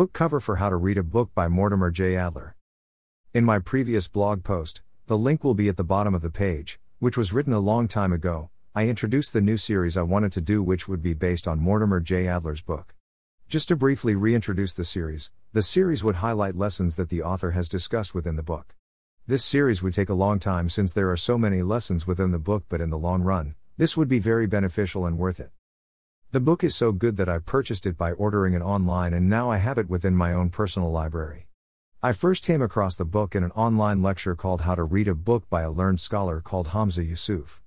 Book 0.00 0.14
cover 0.14 0.40
for 0.40 0.56
How 0.56 0.70
to 0.70 0.76
Read 0.76 0.96
a 0.96 1.02
Book 1.02 1.30
by 1.34 1.46
Mortimer 1.46 1.90
J. 1.90 2.16
Adler. 2.16 2.56
In 3.34 3.44
my 3.44 3.58
previous 3.58 4.08
blog 4.08 4.42
post, 4.42 4.80
the 5.08 5.18
link 5.18 5.44
will 5.44 5.52
be 5.52 5.68
at 5.68 5.76
the 5.76 5.84
bottom 5.84 6.14
of 6.14 6.22
the 6.22 6.30
page, 6.30 6.80
which 7.00 7.18
was 7.18 7.34
written 7.34 7.52
a 7.52 7.60
long 7.60 7.86
time 7.86 8.10
ago. 8.10 8.48
I 8.74 8.88
introduced 8.88 9.34
the 9.34 9.42
new 9.42 9.58
series 9.58 9.98
I 9.98 10.02
wanted 10.02 10.32
to 10.32 10.40
do, 10.40 10.62
which 10.62 10.88
would 10.88 11.02
be 11.02 11.12
based 11.12 11.46
on 11.46 11.60
Mortimer 11.60 12.00
J. 12.00 12.26
Adler's 12.26 12.62
book. 12.62 12.94
Just 13.46 13.68
to 13.68 13.76
briefly 13.76 14.14
reintroduce 14.14 14.72
the 14.72 14.86
series, 14.86 15.30
the 15.52 15.60
series 15.60 16.02
would 16.02 16.14
highlight 16.14 16.56
lessons 16.56 16.96
that 16.96 17.10
the 17.10 17.22
author 17.22 17.50
has 17.50 17.68
discussed 17.68 18.14
within 18.14 18.36
the 18.36 18.42
book. 18.42 18.74
This 19.26 19.44
series 19.44 19.82
would 19.82 19.92
take 19.92 20.08
a 20.08 20.14
long 20.14 20.38
time 20.38 20.70
since 20.70 20.94
there 20.94 21.10
are 21.10 21.16
so 21.18 21.36
many 21.36 21.60
lessons 21.60 22.06
within 22.06 22.30
the 22.30 22.38
book, 22.38 22.64
but 22.70 22.80
in 22.80 22.88
the 22.88 22.96
long 22.96 23.20
run, 23.20 23.54
this 23.76 23.98
would 23.98 24.08
be 24.08 24.18
very 24.18 24.46
beneficial 24.46 25.04
and 25.04 25.18
worth 25.18 25.40
it. 25.40 25.50
The 26.32 26.38
book 26.38 26.62
is 26.62 26.76
so 26.76 26.92
good 26.92 27.16
that 27.16 27.28
I 27.28 27.40
purchased 27.40 27.86
it 27.86 27.98
by 27.98 28.12
ordering 28.12 28.54
it 28.54 28.62
online 28.62 29.12
and 29.14 29.28
now 29.28 29.50
I 29.50 29.56
have 29.56 29.78
it 29.78 29.90
within 29.90 30.14
my 30.14 30.32
own 30.32 30.48
personal 30.50 30.88
library. 30.88 31.48
I 32.04 32.12
first 32.12 32.44
came 32.44 32.62
across 32.62 32.96
the 32.96 33.04
book 33.04 33.34
in 33.34 33.42
an 33.42 33.50
online 33.50 34.00
lecture 34.00 34.36
called 34.36 34.60
How 34.60 34.76
to 34.76 34.84
Read 34.84 35.08
a 35.08 35.16
Book 35.16 35.50
by 35.50 35.62
a 35.62 35.72
learned 35.72 35.98
scholar 35.98 36.40
called 36.40 36.68
Hamza 36.68 37.02
Yusuf. 37.02 37.60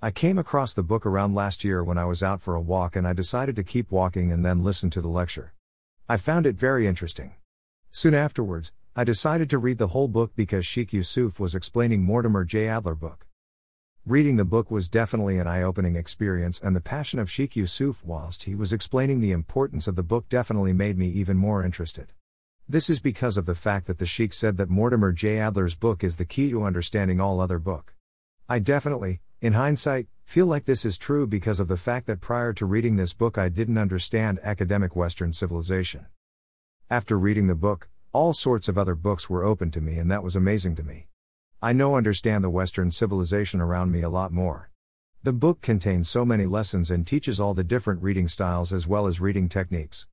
I 0.00 0.12
came 0.12 0.38
across 0.38 0.74
the 0.74 0.84
book 0.84 1.04
around 1.04 1.34
last 1.34 1.64
year 1.64 1.82
when 1.82 1.98
I 1.98 2.04
was 2.04 2.22
out 2.22 2.40
for 2.40 2.54
a 2.54 2.60
walk 2.60 2.94
and 2.94 3.04
I 3.04 3.14
decided 3.14 3.56
to 3.56 3.64
keep 3.64 3.90
walking 3.90 4.30
and 4.30 4.44
then 4.44 4.62
listen 4.62 4.90
to 4.90 5.00
the 5.00 5.08
lecture. 5.08 5.52
I 6.08 6.16
found 6.16 6.46
it 6.46 6.54
very 6.54 6.86
interesting. 6.86 7.34
Soon 7.90 8.14
afterwards, 8.14 8.72
I 8.94 9.02
decided 9.02 9.50
to 9.50 9.58
read 9.58 9.78
the 9.78 9.88
whole 9.88 10.06
book 10.06 10.36
because 10.36 10.64
Sheikh 10.64 10.92
Yusuf 10.92 11.40
was 11.40 11.56
explaining 11.56 12.04
Mortimer 12.04 12.44
J. 12.44 12.68
Adler 12.68 12.94
book. 12.94 13.26
Reading 14.06 14.36
the 14.36 14.44
book 14.44 14.70
was 14.70 14.90
definitely 14.90 15.38
an 15.38 15.46
eye-opening 15.46 15.96
experience 15.96 16.60
and 16.60 16.76
the 16.76 16.80
passion 16.82 17.18
of 17.18 17.30
Sheikh 17.30 17.56
Yusuf 17.56 18.04
whilst 18.04 18.42
he 18.42 18.54
was 18.54 18.70
explaining 18.70 19.20
the 19.20 19.32
importance 19.32 19.88
of 19.88 19.96
the 19.96 20.02
book 20.02 20.28
definitely 20.28 20.74
made 20.74 20.98
me 20.98 21.08
even 21.08 21.38
more 21.38 21.64
interested. 21.64 22.12
This 22.68 22.90
is 22.90 23.00
because 23.00 23.38
of 23.38 23.46
the 23.46 23.54
fact 23.54 23.86
that 23.86 23.96
the 23.96 24.04
Sheikh 24.04 24.34
said 24.34 24.58
that 24.58 24.68
Mortimer 24.68 25.10
J. 25.12 25.38
Adler's 25.38 25.74
book 25.74 26.04
is 26.04 26.18
the 26.18 26.26
key 26.26 26.50
to 26.50 26.64
understanding 26.64 27.18
all 27.18 27.40
other 27.40 27.58
book. 27.58 27.94
I 28.46 28.58
definitely, 28.58 29.22
in 29.40 29.54
hindsight, 29.54 30.08
feel 30.26 30.44
like 30.44 30.66
this 30.66 30.84
is 30.84 30.98
true 30.98 31.26
because 31.26 31.58
of 31.58 31.68
the 31.68 31.78
fact 31.78 32.06
that 32.06 32.20
prior 32.20 32.52
to 32.52 32.66
reading 32.66 32.96
this 32.96 33.14
book 33.14 33.38
I 33.38 33.48
didn't 33.48 33.78
understand 33.78 34.38
academic 34.42 34.94
Western 34.94 35.32
civilization. 35.32 36.04
After 36.90 37.18
reading 37.18 37.46
the 37.46 37.54
book, 37.54 37.88
all 38.12 38.34
sorts 38.34 38.68
of 38.68 38.76
other 38.76 38.96
books 38.96 39.30
were 39.30 39.44
open 39.44 39.70
to 39.70 39.80
me, 39.80 39.96
and 39.96 40.10
that 40.10 40.22
was 40.22 40.36
amazing 40.36 40.76
to 40.76 40.82
me. 40.82 41.06
I 41.64 41.72
know 41.72 41.96
understand 41.96 42.44
the 42.44 42.50
Western 42.50 42.90
civilization 42.90 43.58
around 43.58 43.90
me 43.90 44.02
a 44.02 44.10
lot 44.10 44.30
more. 44.30 44.68
The 45.22 45.32
book 45.32 45.62
contains 45.62 46.10
so 46.10 46.22
many 46.22 46.44
lessons 46.44 46.90
and 46.90 47.06
teaches 47.06 47.40
all 47.40 47.54
the 47.54 47.64
different 47.64 48.02
reading 48.02 48.28
styles 48.28 48.70
as 48.70 48.86
well 48.86 49.06
as 49.06 49.18
reading 49.18 49.48
techniques. 49.48 50.06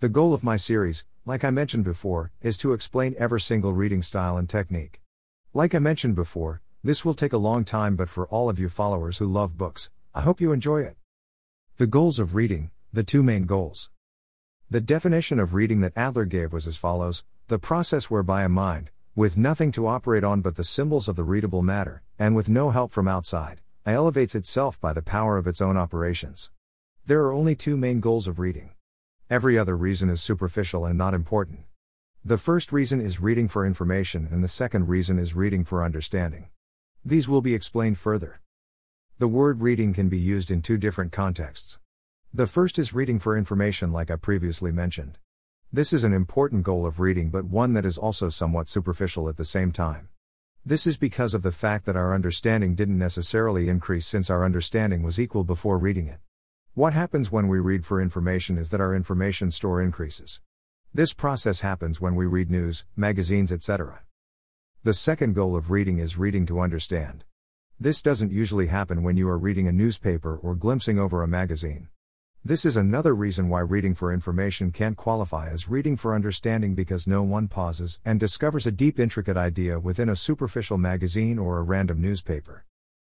The 0.00 0.08
goal 0.08 0.32
of 0.32 0.42
my 0.42 0.56
series, 0.56 1.04
like 1.26 1.44
I 1.44 1.50
mentioned 1.50 1.84
before, 1.84 2.32
is 2.40 2.56
to 2.56 2.72
explain 2.72 3.14
every 3.18 3.42
single 3.42 3.74
reading 3.74 4.00
style 4.00 4.38
and 4.38 4.48
technique. 4.48 5.02
Like 5.52 5.74
I 5.74 5.78
mentioned 5.78 6.14
before, 6.14 6.62
this 6.82 7.04
will 7.04 7.12
take 7.12 7.34
a 7.34 7.36
long 7.36 7.66
time, 7.66 7.96
but 7.96 8.08
for 8.08 8.26
all 8.28 8.48
of 8.48 8.58
you 8.58 8.70
followers 8.70 9.18
who 9.18 9.26
love 9.26 9.58
books, 9.58 9.90
I 10.14 10.22
hope 10.22 10.40
you 10.40 10.52
enjoy 10.52 10.80
it. 10.80 10.96
The 11.76 11.86
goals 11.86 12.18
of 12.18 12.34
reading, 12.34 12.70
the 12.94 13.04
two 13.04 13.22
main 13.22 13.44
goals. 13.44 13.90
The 14.70 14.80
definition 14.80 15.38
of 15.38 15.52
reading 15.52 15.82
that 15.82 15.98
Adler 15.98 16.24
gave 16.24 16.50
was 16.54 16.66
as 16.66 16.78
follows 16.78 17.24
the 17.48 17.58
process 17.58 18.10
whereby 18.10 18.42
a 18.42 18.48
mind, 18.48 18.90
with 19.16 19.36
nothing 19.36 19.70
to 19.70 19.86
operate 19.86 20.24
on 20.24 20.40
but 20.40 20.56
the 20.56 20.64
symbols 20.64 21.08
of 21.08 21.14
the 21.14 21.22
readable 21.22 21.62
matter, 21.62 22.02
and 22.18 22.34
with 22.34 22.48
no 22.48 22.70
help 22.70 22.90
from 22.90 23.06
outside, 23.06 23.60
I 23.86 23.92
elevates 23.92 24.34
itself 24.34 24.80
by 24.80 24.92
the 24.92 25.02
power 25.02 25.36
of 25.36 25.46
its 25.46 25.60
own 25.60 25.76
operations. 25.76 26.50
There 27.06 27.22
are 27.22 27.32
only 27.32 27.54
two 27.54 27.76
main 27.76 28.00
goals 28.00 28.26
of 28.26 28.40
reading. 28.40 28.70
Every 29.30 29.56
other 29.56 29.76
reason 29.76 30.10
is 30.10 30.20
superficial 30.20 30.84
and 30.84 30.98
not 30.98 31.14
important. 31.14 31.60
The 32.24 32.38
first 32.38 32.72
reason 32.72 33.00
is 33.00 33.20
reading 33.20 33.46
for 33.46 33.64
information, 33.64 34.26
and 34.32 34.42
the 34.42 34.48
second 34.48 34.88
reason 34.88 35.20
is 35.20 35.36
reading 35.36 35.62
for 35.62 35.84
understanding. 35.84 36.48
These 37.04 37.28
will 37.28 37.42
be 37.42 37.54
explained 37.54 37.98
further. 37.98 38.40
The 39.20 39.28
word 39.28 39.62
reading 39.62 39.94
can 39.94 40.08
be 40.08 40.18
used 40.18 40.50
in 40.50 40.60
two 40.60 40.76
different 40.76 41.12
contexts. 41.12 41.78
The 42.32 42.48
first 42.48 42.80
is 42.80 42.92
reading 42.92 43.20
for 43.20 43.38
information, 43.38 43.92
like 43.92 44.10
I 44.10 44.16
previously 44.16 44.72
mentioned. 44.72 45.18
This 45.74 45.92
is 45.92 46.04
an 46.04 46.12
important 46.12 46.62
goal 46.62 46.86
of 46.86 47.00
reading, 47.00 47.30
but 47.30 47.46
one 47.46 47.72
that 47.72 47.84
is 47.84 47.98
also 47.98 48.28
somewhat 48.28 48.68
superficial 48.68 49.28
at 49.28 49.36
the 49.36 49.44
same 49.44 49.72
time. 49.72 50.08
This 50.64 50.86
is 50.86 50.96
because 50.96 51.34
of 51.34 51.42
the 51.42 51.50
fact 51.50 51.84
that 51.86 51.96
our 51.96 52.14
understanding 52.14 52.76
didn't 52.76 52.96
necessarily 52.96 53.68
increase 53.68 54.06
since 54.06 54.30
our 54.30 54.44
understanding 54.44 55.02
was 55.02 55.18
equal 55.18 55.42
before 55.42 55.76
reading 55.76 56.06
it. 56.06 56.20
What 56.74 56.92
happens 56.92 57.32
when 57.32 57.48
we 57.48 57.58
read 57.58 57.84
for 57.84 58.00
information 58.00 58.56
is 58.56 58.70
that 58.70 58.80
our 58.80 58.94
information 58.94 59.50
store 59.50 59.82
increases. 59.82 60.40
This 60.94 61.12
process 61.12 61.62
happens 61.62 62.00
when 62.00 62.14
we 62.14 62.26
read 62.26 62.52
news, 62.52 62.84
magazines, 62.94 63.50
etc. 63.50 64.04
The 64.84 64.94
second 64.94 65.34
goal 65.34 65.56
of 65.56 65.72
reading 65.72 65.98
is 65.98 66.16
reading 66.16 66.46
to 66.46 66.60
understand. 66.60 67.24
This 67.80 68.00
doesn't 68.00 68.30
usually 68.30 68.68
happen 68.68 69.02
when 69.02 69.16
you 69.16 69.28
are 69.28 69.38
reading 69.38 69.66
a 69.66 69.72
newspaper 69.72 70.36
or 70.36 70.54
glimpsing 70.54 71.00
over 71.00 71.24
a 71.24 71.26
magazine. 71.26 71.88
This 72.46 72.66
is 72.66 72.76
another 72.76 73.14
reason 73.14 73.48
why 73.48 73.60
reading 73.60 73.94
for 73.94 74.12
information 74.12 74.70
can't 74.70 74.98
qualify 74.98 75.48
as 75.48 75.70
reading 75.70 75.96
for 75.96 76.14
understanding 76.14 76.74
because 76.74 77.06
no 77.06 77.22
one 77.22 77.48
pauses 77.48 78.02
and 78.04 78.20
discovers 78.20 78.66
a 78.66 78.70
deep, 78.70 79.00
intricate 79.00 79.38
idea 79.38 79.80
within 79.80 80.10
a 80.10 80.14
superficial 80.14 80.76
magazine 80.76 81.38
or 81.38 81.56
a 81.56 81.62
random 81.62 82.02
newspaper. 82.02 82.66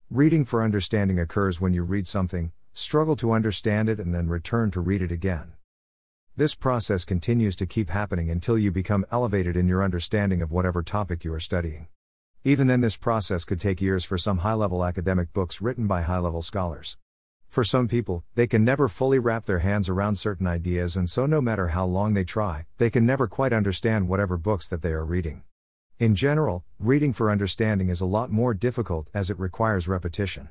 Reading 0.09 0.43
for 0.43 0.63
understanding 0.63 1.19
occurs 1.19 1.61
when 1.61 1.71
you 1.71 1.83
read 1.83 2.07
something, 2.07 2.51
struggle 2.73 3.15
to 3.17 3.31
understand 3.31 3.89
it, 3.89 3.99
and 3.99 4.11
then 4.11 4.27
return 4.27 4.71
to 4.71 4.81
read 4.81 5.03
it 5.03 5.11
again. 5.11 5.53
This 6.35 6.55
process 6.55 7.05
continues 7.05 7.55
to 7.57 7.67
keep 7.67 7.91
happening 7.91 8.31
until 8.31 8.57
you 8.57 8.71
become 8.71 9.05
elevated 9.11 9.55
in 9.55 9.67
your 9.67 9.83
understanding 9.83 10.41
of 10.41 10.51
whatever 10.51 10.81
topic 10.81 11.23
you 11.23 11.31
are 11.31 11.39
studying. 11.39 11.89
Even 12.43 12.65
then, 12.65 12.81
this 12.81 12.97
process 12.97 13.43
could 13.43 13.61
take 13.61 13.81
years 13.81 14.03
for 14.03 14.17
some 14.17 14.39
high 14.39 14.53
level 14.53 14.83
academic 14.83 15.31
books 15.31 15.61
written 15.61 15.85
by 15.85 16.01
high 16.01 16.17
level 16.17 16.41
scholars. 16.41 16.97
For 17.47 17.63
some 17.63 17.87
people, 17.87 18.23
they 18.35 18.47
can 18.47 18.63
never 18.63 18.87
fully 18.87 19.19
wrap 19.19 19.45
their 19.45 19.59
hands 19.59 19.89
around 19.89 20.15
certain 20.15 20.47
ideas, 20.47 20.95
and 20.95 21.09
so 21.09 21.25
no 21.25 21.41
matter 21.41 21.69
how 21.69 21.85
long 21.85 22.13
they 22.13 22.23
try, 22.23 22.65
they 22.77 22.89
can 22.89 23.05
never 23.05 23.27
quite 23.27 23.53
understand 23.53 24.07
whatever 24.07 24.37
books 24.37 24.67
that 24.67 24.81
they 24.81 24.91
are 24.91 25.05
reading. 25.05 25.43
In 25.99 26.13
general, 26.13 26.63
reading 26.77 27.13
for 27.13 27.31
understanding 27.31 27.89
is 27.89 28.01
a 28.01 28.05
lot 28.05 28.29
more 28.29 28.53
difficult 28.53 29.09
as 29.13 29.31
it 29.31 29.39
requires 29.39 29.87
repetition. 29.87 30.49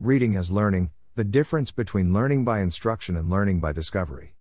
Reading 0.00 0.36
as 0.36 0.50
learning, 0.50 0.90
the 1.16 1.24
difference 1.24 1.70
between 1.70 2.12
learning 2.12 2.44
by 2.44 2.60
instruction 2.60 3.16
and 3.16 3.28
learning 3.28 3.60
by 3.60 3.72
discovery. 3.72 4.34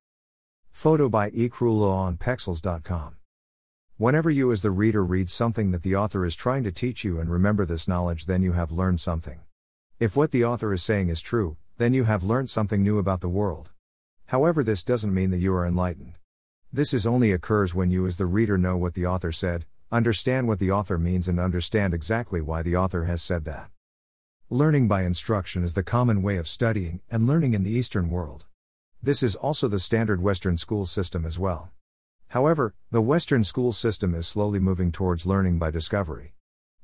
Photo 0.72 1.10
by 1.10 1.30
E. 1.30 1.50
on 1.50 2.18
Pexels.com. 2.18 3.18
Whenever 3.98 4.32
you, 4.32 4.52
as 4.52 4.62
the 4.62 4.72
reader, 4.72 5.04
read 5.04 5.30
something 5.30 5.72
that 5.72 5.84
the 5.84 5.96
author 5.96 6.26
is 6.26 6.36
trying 6.36 6.64
to 6.64 6.72
teach 6.72 7.04
you 7.04 7.20
and 7.20 7.30
remember 7.30 7.66
this 7.66 7.88
knowledge, 7.88 8.26
then 8.26 8.42
you 8.42 8.54
have 8.54 8.72
learned 8.72 9.00
something. 9.00 9.42
If 10.04 10.18
what 10.18 10.32
the 10.32 10.44
author 10.44 10.74
is 10.74 10.84
saying 10.84 11.08
is 11.08 11.22
true, 11.22 11.56
then 11.78 11.94
you 11.94 12.04
have 12.04 12.26
learned 12.26 12.50
something 12.50 12.84
new 12.84 12.98
about 12.98 13.22
the 13.22 13.30
world. 13.30 13.72
However, 14.26 14.62
this 14.62 14.84
doesn't 14.84 15.14
mean 15.14 15.30
that 15.30 15.38
you 15.38 15.54
are 15.56 15.66
enlightened. 15.66 16.16
This 16.74 16.94
is 16.94 17.08
only 17.08 17.32
occurs 17.32 17.74
when 17.74 17.90
you, 17.90 18.06
as 18.06 18.18
the 18.18 18.26
reader, 18.26 18.58
know 18.58 18.76
what 18.76 18.96
the 18.96 19.06
author 19.06 19.32
said, 19.32 19.66
understand 19.94 20.50
what 20.50 20.60
the 20.60 20.72
author 20.72 20.98
means, 20.98 21.30
and 21.30 21.40
understand 21.40 21.94
exactly 21.94 22.42
why 22.42 22.62
the 22.62 22.76
author 22.76 23.06
has 23.06 23.22
said 23.22 23.46
that. 23.46 23.72
Learning 24.50 24.90
by 24.90 25.04
instruction 25.04 25.64
is 25.64 25.74
the 25.74 25.84
common 25.84 26.22
way 26.22 26.36
of 26.36 26.50
studying 26.50 27.00
and 27.10 27.26
learning 27.26 27.54
in 27.54 27.64
the 27.64 27.72
Eastern 27.72 28.10
world. 28.10 28.46
This 29.02 29.24
is 29.24 29.38
also 29.38 29.70
the 29.70 29.80
standard 29.80 30.22
Western 30.22 30.58
school 30.58 30.86
system 30.86 31.26
as 31.26 31.40
well. 31.40 31.72
However, 32.28 32.76
the 32.92 33.02
Western 33.02 33.46
school 33.46 33.72
system 33.72 34.14
is 34.16 34.28
slowly 34.28 34.60
moving 34.60 34.92
towards 34.92 35.26
learning 35.26 35.60
by 35.60 35.72
discovery. 35.72 36.34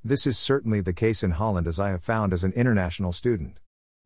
This 0.03 0.25
is 0.25 0.39
certainly 0.39 0.79
the 0.79 0.93
case 0.93 1.23
in 1.23 1.31
Holland 1.31 1.67
as 1.67 1.77
I 1.77 1.89
have 1.89 2.01
found 2.01 2.31
as 2.31 2.45
an 2.45 2.53
international 2.53 3.11
student. 3.11 3.59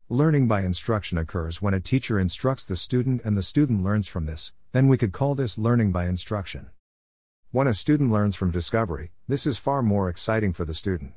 Learning 0.08 0.48
by 0.48 0.62
instruction 0.62 1.18
occurs 1.18 1.62
when 1.62 1.72
a 1.72 1.78
teacher 1.78 2.18
instructs 2.18 2.66
the 2.66 2.74
student 2.74 3.22
and 3.24 3.36
the 3.36 3.42
student 3.42 3.80
learns 3.80 4.08
from 4.08 4.26
this, 4.26 4.52
then 4.72 4.88
we 4.88 4.98
could 4.98 5.12
call 5.12 5.36
this 5.36 5.56
learning 5.56 5.92
by 5.92 6.06
instruction. 6.06 6.68
When 7.52 7.68
a 7.68 7.74
student 7.74 8.10
learns 8.10 8.34
from 8.34 8.50
discovery, 8.50 9.12
this 9.28 9.46
is 9.46 9.56
far 9.56 9.82
more 9.82 10.08
exciting 10.08 10.52
for 10.52 10.64
the 10.64 10.74
student. 10.74 11.12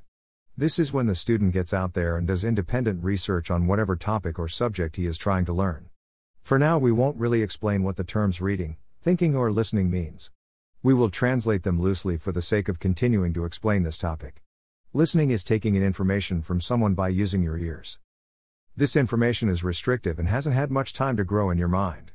This 0.55 0.77
is 0.77 0.93
when 0.93 1.07
the 1.07 1.15
student 1.15 1.53
gets 1.53 1.73
out 1.73 1.95
there 1.95 2.15
and 2.15 2.27
does 2.27 2.43
independent 2.43 3.03
research 3.03 3.49
on 3.49 3.65
whatever 3.65 3.95
topic 3.95 4.37
or 4.37 4.47
subject 4.47 4.97
he 4.97 5.07
is 5.07 5.17
trying 5.17 5.45
to 5.45 5.53
learn. 5.53 5.89
For 6.43 6.59
now, 6.59 6.77
we 6.77 6.91
won't 6.91 7.17
really 7.17 7.41
explain 7.41 7.81
what 7.81 7.95
the 7.95 8.03
terms 8.03 8.41
reading, 8.41 8.77
thinking, 9.01 9.35
or 9.35 9.51
listening 9.51 9.89
means. 9.89 10.29
We 10.83 10.93
will 10.93 11.09
translate 11.09 11.63
them 11.63 11.81
loosely 11.81 12.15
for 12.15 12.31
the 12.31 12.43
sake 12.43 12.69
of 12.69 12.79
continuing 12.79 13.33
to 13.33 13.43
explain 13.43 13.81
this 13.81 13.97
topic. 13.97 14.43
Listening 14.97 15.29
is 15.29 15.43
taking 15.43 15.75
in 15.75 15.83
information 15.83 16.41
from 16.41 16.59
someone 16.59 16.95
by 16.95 17.09
using 17.09 17.43
your 17.43 17.55
ears. 17.55 17.99
This 18.75 18.95
information 18.95 19.47
is 19.47 19.63
restrictive 19.63 20.17
and 20.17 20.27
hasn't 20.27 20.55
had 20.55 20.71
much 20.71 20.91
time 20.91 21.15
to 21.17 21.23
grow 21.23 21.51
in 21.51 21.59
your 21.59 21.67
mind. 21.67 22.13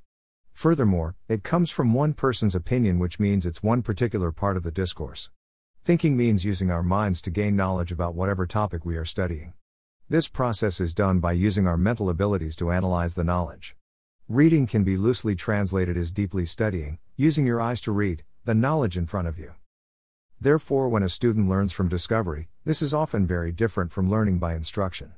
Furthermore, 0.52 1.14
it 1.28 1.44
comes 1.44 1.70
from 1.70 1.94
one 1.94 2.12
person's 2.12 2.56
opinion, 2.56 2.98
which 2.98 3.20
means 3.20 3.46
it's 3.46 3.62
one 3.62 3.82
particular 3.82 4.32
part 4.32 4.56
of 4.56 4.64
the 4.64 4.72
discourse. 4.72 5.30
Thinking 5.84 6.16
means 6.16 6.44
using 6.44 6.72
our 6.72 6.82
minds 6.82 7.22
to 7.22 7.30
gain 7.30 7.54
knowledge 7.54 7.92
about 7.92 8.16
whatever 8.16 8.48
topic 8.48 8.84
we 8.84 8.96
are 8.96 9.04
studying. 9.04 9.52
This 10.08 10.26
process 10.26 10.80
is 10.80 10.92
done 10.92 11.20
by 11.20 11.34
using 11.34 11.68
our 11.68 11.76
mental 11.76 12.08
abilities 12.08 12.56
to 12.56 12.72
analyze 12.72 13.14
the 13.14 13.22
knowledge. 13.22 13.76
Reading 14.28 14.66
can 14.66 14.82
be 14.82 14.96
loosely 14.96 15.36
translated 15.36 15.96
as 15.96 16.10
deeply 16.10 16.44
studying, 16.44 16.98
using 17.14 17.46
your 17.46 17.60
eyes 17.60 17.80
to 17.82 17.92
read, 17.92 18.24
the 18.44 18.56
knowledge 18.56 18.96
in 18.96 19.06
front 19.06 19.28
of 19.28 19.38
you. 19.38 19.52
Therefore, 20.42 20.88
when 20.88 21.04
a 21.04 21.08
student 21.08 21.48
learns 21.48 21.72
from 21.72 21.86
discovery, 21.86 22.48
this 22.64 22.82
is 22.82 22.92
often 22.92 23.28
very 23.28 23.52
different 23.52 23.92
from 23.92 24.10
learning 24.10 24.40
by 24.40 24.56
instruction. 24.56 25.12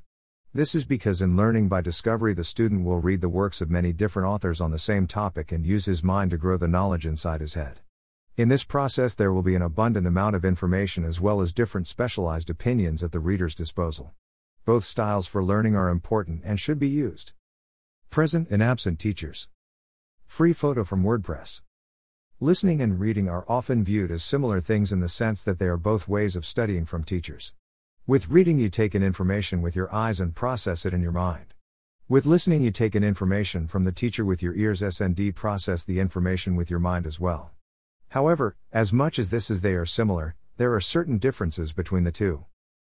This 0.53 0.75
is 0.75 0.85
because 0.85 1.23
in 1.23 1.35
learning 1.35 1.69
by 1.69 1.81
discovery, 1.81 2.35
the 2.35 2.45
student 2.45 2.85
will 2.85 3.01
read 3.01 3.23
the 3.23 3.31
works 3.31 3.63
of 3.63 3.71
many 3.71 3.95
different 3.95 4.29
authors 4.29 4.61
on 4.61 4.71
the 4.71 4.79
same 4.79 5.07
topic 5.07 5.51
and 5.51 5.65
use 5.65 5.87
his 5.87 6.05
mind 6.05 6.31
to 6.33 6.37
grow 6.37 6.59
the 6.59 6.69
knowledge 6.69 7.07
inside 7.07 7.41
his 7.41 7.55
head. 7.55 7.81
In 8.37 8.51
this 8.51 8.65
process, 8.65 9.15
there 9.15 9.33
will 9.33 9.43
be 9.43 9.55
an 9.55 9.63
abundant 9.63 10.07
amount 10.07 10.37
of 10.37 10.45
information 10.45 11.05
as 11.05 11.23
well 11.23 11.41
as 11.41 11.55
different 11.55 11.87
specialized 11.87 12.51
opinions 12.51 13.03
at 13.03 13.13
the 13.13 13.19
reader's 13.19 13.55
disposal. 13.55 14.13
Both 14.67 14.85
styles 14.85 15.27
for 15.27 15.43
learning 15.43 15.75
are 15.75 15.89
important 15.89 16.43
and 16.45 16.61
should 16.61 16.79
be 16.79 16.89
used. 16.89 17.33
Present 18.11 18.51
and 18.51 18.63
absent 18.63 18.99
teachers. 18.99 19.49
Free 20.27 20.53
photo 20.53 20.85
from 20.85 21.03
WordPress. 21.03 21.63
Listening 22.41 22.83
and 22.83 22.99
reading 22.99 23.29
are 23.29 23.45
often 23.49 23.85
viewed 23.85 24.11
as 24.11 24.25
similar 24.25 24.61
things 24.61 24.91
in 24.91 24.99
the 24.99 25.09
sense 25.09 25.45
that 25.45 25.61
they 25.61 25.67
are 25.67 25.77
both 25.77 26.09
ways 26.09 26.35
of 26.35 26.45
studying 26.45 26.85
from 26.85 27.05
teachers. 27.05 27.55
With 28.09 28.29
reading, 28.29 28.59
you 28.59 28.69
take 28.69 28.93
in 28.93 29.05
information 29.05 29.63
with 29.63 29.77
your 29.77 29.93
eyes 29.95 30.19
and 30.19 30.35
process 30.35 30.85
it 30.85 30.93
in 30.93 31.01
your 31.01 31.13
mind. 31.13 31.55
With 32.09 32.27
listening, 32.27 32.63
you 32.63 32.73
take 32.73 32.97
in 32.97 33.05
information 33.05 33.69
from 33.69 33.85
the 33.85 33.93
teacher 33.93 34.25
with 34.25 34.43
your 34.43 34.53
ears 34.57 34.83
and 35.01 35.37
process 35.37 35.85
the 35.85 36.01
information 36.01 36.57
with 36.57 36.71
your 36.71 36.81
mind 36.81 37.07
as 37.07 37.21
well. 37.21 37.53
However, 38.09 38.57
as 38.73 38.93
much 38.93 39.21
as 39.21 39.31
this 39.31 39.49
is 39.49 39.63
they 39.63 39.75
are 39.75 39.87
similar, 39.87 40.35
there 40.57 40.75
are 40.75 40.81
certain 40.81 41.19
differences 41.19 41.73
between 41.73 42.03
the 42.03 42.11
two. 42.11 42.47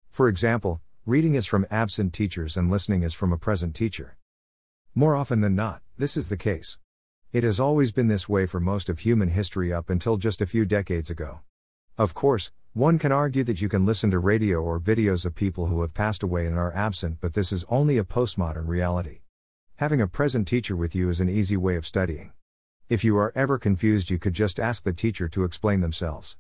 For 0.10 0.28
example, 0.28 0.82
reading 1.06 1.36
is 1.36 1.46
from 1.46 1.68
absent 1.70 2.14
teachers 2.14 2.58
and 2.58 2.72
listening 2.72 3.04
is 3.04 3.14
from 3.14 3.32
a 3.32 3.38
present 3.38 3.76
teacher. 3.76 4.18
More 4.96 5.16
often 5.16 5.42
than 5.42 5.56
not, 5.56 5.84
this 6.00 6.18
is 6.18 6.30
the 6.30 6.36
case. 6.36 6.80
It 7.36 7.44
has 7.44 7.60
always 7.60 7.92
been 7.92 8.08
this 8.08 8.30
way 8.30 8.46
for 8.46 8.62
most 8.62 8.88
of 8.88 9.00
human 9.00 9.28
history 9.28 9.74
up 9.74 9.90
until 9.90 10.16
just 10.16 10.42
a 10.42 10.46
few 10.46 10.66
decades 10.66 11.10
ago. 11.10 11.42
Of 11.98 12.14
course, 12.14 12.54
one 12.72 12.98
can 12.98 13.12
argue 13.12 13.44
that 13.44 13.60
you 13.60 13.68
can 13.68 13.86
listen 13.86 14.10
to 14.12 14.20
radio 14.20 14.64
or 14.64 14.80
videos 14.80 15.26
of 15.26 15.36
people 15.36 15.66
who 15.66 15.82
have 15.82 15.94
passed 15.94 16.24
away 16.24 16.46
and 16.46 16.58
are 16.58 16.74
absent, 16.74 17.18
but 17.20 17.34
this 17.34 17.52
is 17.52 17.66
only 17.68 17.98
a 17.98 18.06
postmodern 18.06 18.70
reality. 18.70 19.20
Having 19.76 20.00
a 20.00 20.08
present 20.08 20.48
teacher 20.48 20.78
with 20.78 20.96
you 20.96 21.10
is 21.10 21.20
an 21.20 21.28
easy 21.28 21.58
way 21.58 21.76
of 21.76 21.86
studying. 21.86 22.32
If 22.88 23.04
you 23.04 23.18
are 23.18 23.34
ever 23.36 23.58
confused, 23.58 24.10
you 24.10 24.18
could 24.18 24.34
just 24.34 24.58
ask 24.58 24.86
the 24.86 24.94
teacher 24.94 25.28
to 25.28 25.44
explain 25.44 25.82
themselves. 25.82 26.38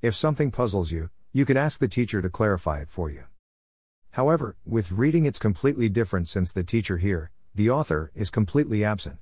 If 0.00 0.14
something 0.14 0.52
puzzles 0.52 0.92
you, 0.92 1.10
you 1.32 1.44
can 1.44 1.56
ask 1.56 1.80
the 1.80 1.88
teacher 1.88 2.22
to 2.22 2.30
clarify 2.30 2.78
it 2.78 2.88
for 2.88 3.10
you. 3.10 3.24
However, 4.12 4.54
with 4.64 4.92
reading, 4.92 5.26
it's 5.26 5.40
completely 5.40 5.88
different 5.88 6.28
since 6.28 6.52
the 6.52 6.62
teacher 6.62 6.98
here, 6.98 7.32
the 7.52 7.68
author, 7.68 8.12
is 8.14 8.30
completely 8.30 8.84
absent. 8.84 9.18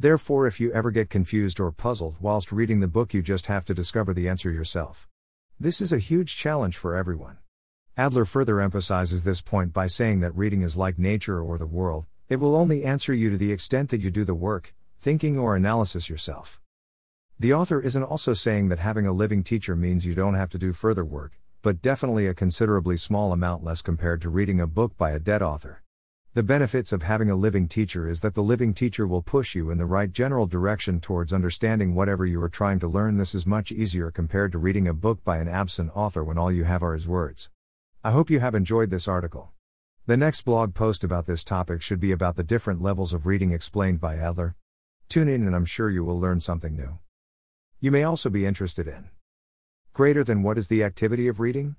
Therefore, 0.00 0.46
if 0.46 0.58
you 0.58 0.72
ever 0.72 0.90
get 0.90 1.10
confused 1.10 1.60
or 1.60 1.70
puzzled 1.70 2.16
whilst 2.20 2.52
reading 2.52 2.80
the 2.80 2.88
book, 2.88 3.12
you 3.12 3.20
just 3.20 3.48
have 3.48 3.66
to 3.66 3.74
discover 3.74 4.14
the 4.14 4.30
answer 4.30 4.50
yourself. 4.50 5.06
This 5.60 5.82
is 5.82 5.92
a 5.92 5.98
huge 5.98 6.38
challenge 6.38 6.78
for 6.78 6.96
everyone. 6.96 7.36
Adler 7.98 8.24
further 8.24 8.62
emphasizes 8.62 9.24
this 9.24 9.42
point 9.42 9.74
by 9.74 9.86
saying 9.86 10.20
that 10.20 10.34
reading 10.34 10.62
is 10.62 10.74
like 10.74 10.98
nature 10.98 11.42
or 11.42 11.58
the 11.58 11.66
world, 11.66 12.06
it 12.30 12.36
will 12.36 12.56
only 12.56 12.82
answer 12.82 13.12
you 13.12 13.28
to 13.28 13.36
the 13.36 13.52
extent 13.52 13.90
that 13.90 14.00
you 14.00 14.10
do 14.10 14.24
the 14.24 14.34
work, 14.34 14.74
thinking 15.02 15.38
or 15.38 15.54
analysis 15.54 16.08
yourself. 16.08 16.62
The 17.38 17.52
author 17.52 17.78
isn't 17.78 18.02
also 18.02 18.32
saying 18.32 18.70
that 18.70 18.78
having 18.78 19.06
a 19.06 19.12
living 19.12 19.42
teacher 19.42 19.76
means 19.76 20.06
you 20.06 20.14
don't 20.14 20.32
have 20.32 20.48
to 20.50 20.58
do 20.58 20.72
further 20.72 21.04
work, 21.04 21.38
but 21.60 21.82
definitely 21.82 22.26
a 22.26 22.32
considerably 22.32 22.96
small 22.96 23.34
amount 23.34 23.64
less 23.64 23.82
compared 23.82 24.22
to 24.22 24.30
reading 24.30 24.62
a 24.62 24.66
book 24.66 24.96
by 24.96 25.10
a 25.10 25.18
dead 25.18 25.42
author. 25.42 25.82
The 26.32 26.44
benefits 26.44 26.92
of 26.92 27.02
having 27.02 27.28
a 27.28 27.34
living 27.34 27.66
teacher 27.66 28.08
is 28.08 28.20
that 28.20 28.34
the 28.34 28.42
living 28.42 28.72
teacher 28.72 29.04
will 29.04 29.20
push 29.20 29.56
you 29.56 29.68
in 29.68 29.78
the 29.78 29.84
right 29.84 30.12
general 30.12 30.46
direction 30.46 31.00
towards 31.00 31.32
understanding 31.32 31.92
whatever 31.92 32.24
you 32.24 32.40
are 32.40 32.48
trying 32.48 32.78
to 32.80 32.86
learn. 32.86 33.16
This 33.16 33.34
is 33.34 33.48
much 33.48 33.72
easier 33.72 34.12
compared 34.12 34.52
to 34.52 34.58
reading 34.58 34.86
a 34.86 34.94
book 34.94 35.24
by 35.24 35.38
an 35.38 35.48
absent 35.48 35.90
author 35.92 36.22
when 36.22 36.38
all 36.38 36.52
you 36.52 36.62
have 36.62 36.84
are 36.84 36.94
his 36.94 37.08
words. 37.08 37.50
I 38.04 38.12
hope 38.12 38.30
you 38.30 38.38
have 38.38 38.54
enjoyed 38.54 38.90
this 38.90 39.08
article. 39.08 39.50
The 40.06 40.16
next 40.16 40.42
blog 40.42 40.72
post 40.72 41.02
about 41.02 41.26
this 41.26 41.42
topic 41.42 41.82
should 41.82 41.98
be 41.98 42.12
about 42.12 42.36
the 42.36 42.44
different 42.44 42.80
levels 42.80 43.12
of 43.12 43.26
reading 43.26 43.50
explained 43.50 44.00
by 44.00 44.14
Adler. 44.14 44.54
Tune 45.08 45.26
in 45.26 45.44
and 45.44 45.56
I'm 45.56 45.64
sure 45.64 45.90
you 45.90 46.04
will 46.04 46.20
learn 46.20 46.38
something 46.38 46.76
new. 46.76 47.00
You 47.80 47.90
may 47.90 48.04
also 48.04 48.30
be 48.30 48.46
interested 48.46 48.86
in 48.86 49.10
greater 49.94 50.22
than 50.22 50.44
what 50.44 50.58
is 50.58 50.68
the 50.68 50.84
activity 50.84 51.26
of 51.26 51.40
reading? 51.40 51.74